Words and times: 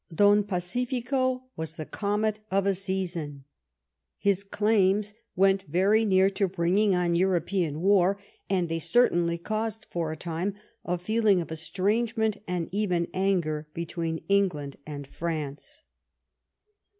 Don 0.11 0.41
Pacifico 0.43 1.43
was 1.55 1.73
the 1.75 1.85
comet 1.85 2.39
of 2.49 2.65
a 2.65 2.73
season. 2.73 3.43
His 4.17 4.43
claims 4.43 5.13
went 5.35 5.61
very 5.67 6.05
near 6.05 6.27
to 6.31 6.47
bringing 6.47 6.95
on 6.95 7.13
European 7.15 7.81
war, 7.81 8.19
and 8.49 8.67
they 8.67 8.79
certainly 8.79 9.37
caused 9.37 9.85
for 9.91 10.11
a 10.11 10.17
time 10.17 10.55
a 10.83 10.97
feeling 10.97 11.39
of 11.39 11.51
estrangement 11.51 12.37
and 12.47 12.67
even 12.71 13.09
anger 13.13 13.67
between 13.75 14.23
England 14.27 14.75
and 14.87 15.05
France. 15.05 15.83